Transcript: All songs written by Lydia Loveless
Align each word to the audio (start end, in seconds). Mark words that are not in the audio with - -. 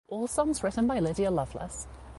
All 0.07 0.25
songs 0.25 0.63
written 0.63 0.87
by 0.87 0.99
Lydia 0.99 1.29
Loveless 1.29 1.85